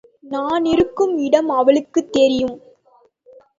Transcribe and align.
நான் 0.23 0.65
இருக்கும் 0.65 1.13
இடம் 1.17 1.49
அவளுக்குத் 1.51 2.11
தெரியும். 2.11 2.57